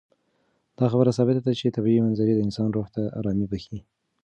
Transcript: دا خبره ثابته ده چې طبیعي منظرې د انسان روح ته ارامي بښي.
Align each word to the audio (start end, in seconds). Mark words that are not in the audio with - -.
دا 0.77 0.85
خبره 0.91 1.11
ثابته 1.17 1.41
ده 1.45 1.51
چې 1.59 1.75
طبیعي 1.77 2.01
منظرې 2.05 2.33
د 2.35 2.39
انسان 2.47 2.67
روح 2.75 2.87
ته 2.95 3.01
ارامي 3.19 3.45
بښي. 3.51 3.77